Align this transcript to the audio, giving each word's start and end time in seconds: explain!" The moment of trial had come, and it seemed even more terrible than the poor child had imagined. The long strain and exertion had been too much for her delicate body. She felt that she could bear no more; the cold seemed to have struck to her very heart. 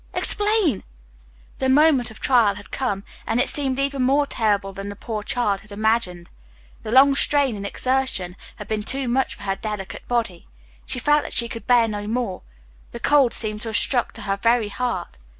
explain!" 0.15 0.81
The 1.59 1.69
moment 1.69 2.09
of 2.09 2.19
trial 2.19 2.55
had 2.55 2.71
come, 2.71 3.03
and 3.27 3.39
it 3.39 3.49
seemed 3.49 3.77
even 3.77 4.01
more 4.01 4.25
terrible 4.25 4.73
than 4.73 4.89
the 4.89 4.95
poor 4.95 5.21
child 5.21 5.61
had 5.61 5.71
imagined. 5.71 6.27
The 6.81 6.91
long 6.91 7.13
strain 7.13 7.55
and 7.55 7.67
exertion 7.67 8.35
had 8.55 8.67
been 8.67 8.81
too 8.81 9.07
much 9.07 9.35
for 9.35 9.43
her 9.43 9.55
delicate 9.57 10.07
body. 10.07 10.47
She 10.87 10.97
felt 10.97 11.21
that 11.21 11.33
she 11.33 11.47
could 11.47 11.67
bear 11.67 11.87
no 11.87 12.07
more; 12.07 12.41
the 12.89 12.99
cold 12.99 13.31
seemed 13.31 13.61
to 13.61 13.67
have 13.69 13.77
struck 13.77 14.11
to 14.13 14.23
her 14.23 14.37
very 14.37 14.69
heart. 14.69 15.19